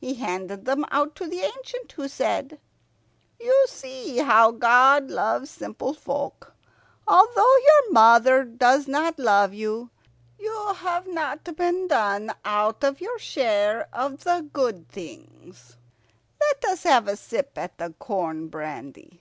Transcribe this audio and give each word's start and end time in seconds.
He 0.00 0.14
handed 0.14 0.64
them 0.64 0.86
out 0.90 1.14
to 1.16 1.26
the 1.26 1.40
ancient, 1.40 1.92
who 1.92 2.08
said, 2.08 2.58
"You 3.38 3.66
see 3.68 4.16
how 4.16 4.50
God 4.50 5.10
loves 5.10 5.50
simple 5.50 5.92
folk. 5.92 6.54
Although 7.06 7.34
your 7.58 7.88
own 7.88 7.92
mother 7.92 8.44
does 8.44 8.88
not 8.88 9.18
love 9.18 9.52
you, 9.52 9.90
you 10.38 10.72
have 10.76 11.06
not 11.06 11.44
been 11.54 11.86
done 11.86 12.32
out 12.46 12.82
of 12.82 13.02
your 13.02 13.18
share 13.18 13.86
of 13.92 14.24
the 14.24 14.48
good 14.54 14.88
things. 14.88 15.76
Let's 16.40 16.84
have 16.84 17.06
a 17.06 17.14
sip 17.14 17.58
at 17.58 17.76
the 17.76 17.90
corn 17.98 18.48
brandy...." 18.48 19.20